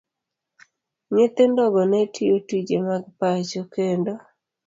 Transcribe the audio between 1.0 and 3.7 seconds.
Nyithindogo ne tiyo tije mag pacho,